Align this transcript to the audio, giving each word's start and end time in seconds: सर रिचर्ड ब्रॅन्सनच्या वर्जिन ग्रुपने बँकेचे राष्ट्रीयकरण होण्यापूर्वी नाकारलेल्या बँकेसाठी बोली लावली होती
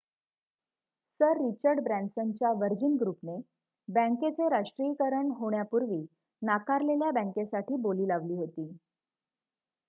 सर 1.19 1.37
रिचर्ड 1.39 1.79
ब्रॅन्सनच्या 1.79 2.51
वर्जिन 2.59 2.95
ग्रुपने 3.01 3.35
बँकेचे 3.87 4.49
राष्ट्रीयकरण 4.49 5.31
होण्यापूर्वी 5.35 6.03
नाकारलेल्या 6.41 7.11
बँकेसाठी 7.13 7.75
बोली 7.81 8.07
लावली 8.07 8.35
होती 8.35 8.71